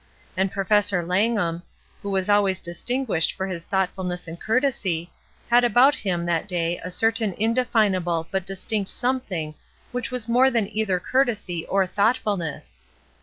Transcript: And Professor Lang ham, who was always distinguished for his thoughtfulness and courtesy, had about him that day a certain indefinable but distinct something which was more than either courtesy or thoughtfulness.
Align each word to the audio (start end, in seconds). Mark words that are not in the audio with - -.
And 0.35 0.51
Professor 0.51 1.03
Lang 1.05 1.35
ham, 1.37 1.61
who 2.01 2.09
was 2.09 2.27
always 2.27 2.59
distinguished 2.59 3.33
for 3.33 3.45
his 3.45 3.63
thoughtfulness 3.63 4.27
and 4.27 4.41
courtesy, 4.41 5.11
had 5.47 5.63
about 5.63 5.93
him 5.93 6.25
that 6.25 6.47
day 6.47 6.81
a 6.83 6.89
certain 6.89 7.33
indefinable 7.37 8.27
but 8.31 8.43
distinct 8.43 8.89
something 8.89 9.53
which 9.91 10.09
was 10.09 10.27
more 10.27 10.49
than 10.49 10.75
either 10.75 10.99
courtesy 10.99 11.67
or 11.67 11.85
thoughtfulness. 11.85 12.79